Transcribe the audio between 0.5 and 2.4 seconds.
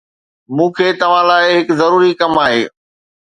مون کي توهان لاءِ هڪ ضروري ڪم